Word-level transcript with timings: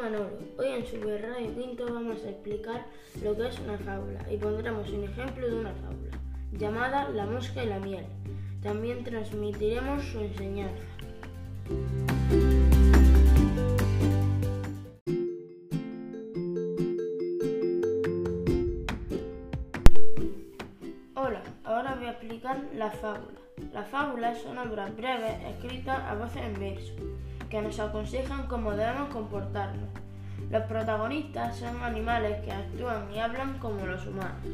Hoy 0.00 0.66
en 0.66 0.86
Super 0.86 1.20
Radio 1.20 1.54
Quinto 1.54 1.84
vamos 1.84 2.24
a 2.24 2.30
explicar 2.30 2.86
lo 3.22 3.36
que 3.36 3.48
es 3.48 3.58
una 3.58 3.76
fábula 3.76 4.24
y 4.32 4.38
pondremos 4.38 4.88
un 4.88 5.04
ejemplo 5.04 5.46
de 5.46 5.54
una 5.54 5.74
fábula 5.74 6.18
llamada 6.52 7.10
La 7.10 7.26
mosca 7.26 7.62
y 7.62 7.66
la 7.66 7.78
miel. 7.80 8.06
También 8.62 9.04
transmitiremos 9.04 10.02
su 10.04 10.20
enseñanza. 10.20 10.82
Hola, 21.14 21.42
ahora 21.64 21.96
voy 21.96 22.06
a 22.06 22.12
explicar 22.12 22.58
la 22.74 22.90
fábula. 22.90 23.38
La 23.74 23.82
fábula 23.82 24.32
es 24.32 24.46
una 24.46 24.62
obra 24.62 24.86
breve 24.86 25.46
escrita 25.50 26.10
a 26.10 26.14
voces 26.14 26.42
en 26.42 26.58
verso 26.58 26.94
que 27.50 27.60
nos 27.60 27.80
aconsejan 27.80 28.46
cómo 28.46 28.70
debemos 28.72 29.08
comportarnos. 29.08 29.88
Los 30.50 30.62
protagonistas 30.64 31.56
son 31.56 31.82
animales 31.82 32.40
que 32.44 32.52
actúan 32.52 33.12
y 33.12 33.18
hablan 33.18 33.58
como 33.58 33.84
los 33.84 34.06
humanos. 34.06 34.46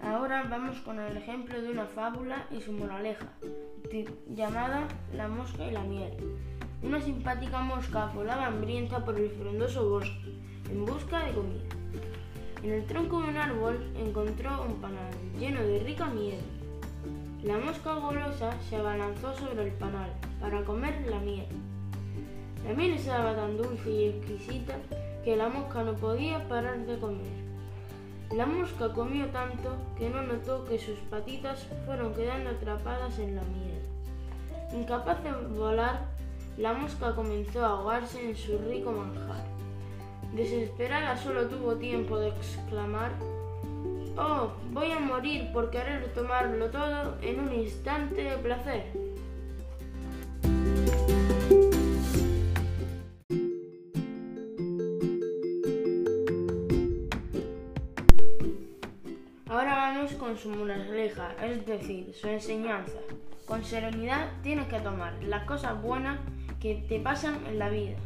Ahora 0.00 0.44
vamos 0.50 0.78
con 0.78 0.98
el 0.98 1.16
ejemplo 1.16 1.60
de 1.60 1.70
una 1.70 1.84
fábula 1.86 2.46
y 2.50 2.60
su 2.60 2.72
moraleja, 2.72 3.28
llamada 4.28 4.88
La 5.12 5.28
mosca 5.28 5.66
y 5.66 5.70
la 5.70 5.82
miel. 5.82 6.14
Una 6.82 7.00
simpática 7.00 7.60
mosca 7.60 8.06
volaba 8.06 8.46
hambrienta 8.46 9.04
por 9.04 9.18
el 9.18 9.30
frondoso 9.30 9.88
bosque 9.88 10.34
en 10.70 10.84
busca 10.84 11.24
de 11.24 11.32
comida. 11.32 11.64
En 12.64 12.72
el 12.72 12.86
tronco 12.86 13.20
de 13.20 13.28
un 13.28 13.36
árbol 13.36 13.92
encontró 13.94 14.64
un 14.64 14.76
panal 14.76 15.12
lleno 15.38 15.60
de 15.60 15.80
rica 15.80 16.06
miel. 16.06 16.40
La 17.42 17.58
mosca 17.58 17.92
golosa 17.92 18.54
se 18.62 18.76
abalanzó 18.76 19.36
sobre 19.36 19.64
el 19.64 19.72
panal 19.72 20.10
para 20.40 20.64
comer 20.64 21.06
la 21.10 21.18
miel. 21.18 21.46
La 22.66 22.72
miel 22.72 22.94
estaba 22.94 23.36
tan 23.36 23.58
dulce 23.58 23.90
y 23.90 24.04
exquisita 24.08 24.78
que 25.22 25.36
la 25.36 25.50
mosca 25.50 25.82
no 25.82 25.92
podía 25.92 26.48
parar 26.48 26.78
de 26.86 26.98
comer. 26.98 27.36
La 28.34 28.46
mosca 28.46 28.94
comió 28.94 29.26
tanto 29.26 29.76
que 29.98 30.08
no 30.08 30.22
notó 30.22 30.64
que 30.64 30.78
sus 30.78 30.98
patitas 31.10 31.66
fueron 31.84 32.14
quedando 32.14 32.48
atrapadas 32.48 33.18
en 33.18 33.36
la 33.36 33.42
miel. 33.42 33.82
Incapaz 34.72 35.22
de 35.22 35.32
volar, 35.32 36.06
la 36.56 36.72
mosca 36.72 37.14
comenzó 37.14 37.62
a 37.62 37.68
ahogarse 37.68 38.26
en 38.26 38.34
su 38.34 38.56
rico 38.56 38.90
manjar. 38.90 39.44
Desesperada 40.34 41.16
solo 41.16 41.46
tuvo 41.46 41.76
tiempo 41.76 42.18
de 42.18 42.30
exclamar, 42.30 43.12
Oh, 44.16 44.50
voy 44.72 44.90
a 44.90 44.98
morir 44.98 45.52
por 45.52 45.70
querer 45.70 46.12
tomarlo 46.12 46.70
todo 46.70 47.16
en 47.22 47.38
un 47.38 47.54
instante 47.54 48.24
de 48.24 48.36
placer. 48.38 48.84
Ahora 59.48 59.76
vamos 59.76 60.12
con 60.14 60.36
su 60.36 60.50
moraleja, 60.50 61.36
es 61.44 61.64
decir, 61.64 62.12
su 62.12 62.26
enseñanza. 62.26 62.98
Con 63.46 63.62
serenidad 63.64 64.32
tienes 64.42 64.66
que 64.66 64.80
tomar 64.80 65.14
las 65.22 65.44
cosas 65.44 65.80
buenas 65.80 66.18
que 66.60 66.84
te 66.88 66.98
pasan 66.98 67.46
en 67.46 67.60
la 67.60 67.68
vida. 67.68 67.96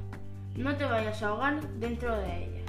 No 0.56 0.76
te 0.76 0.84
vayas 0.84 1.22
a 1.22 1.28
ahogar 1.28 1.60
dentro 1.78 2.14
de 2.16 2.44
ella. 2.44 2.67